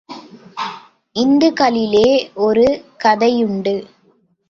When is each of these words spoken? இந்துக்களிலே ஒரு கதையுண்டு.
இந்துக்களிலே 1.15 2.09
ஒரு 2.33 2.83
கதையுண்டு. 3.03 3.75